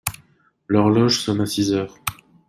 L'horloge 0.67 1.19
sonna 1.21 1.45
six 1.45 1.71
heures. 1.73 2.01